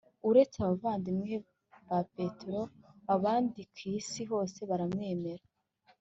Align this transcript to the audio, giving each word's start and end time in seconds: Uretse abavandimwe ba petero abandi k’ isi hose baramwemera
Uretse 0.29 0.57
abavandimwe 0.61 1.33
ba 1.87 1.99
petero 2.13 2.61
abandi 3.15 3.59
k’ 3.73 3.75
isi 3.95 4.21
hose 4.29 4.59
baramwemera 4.69 5.43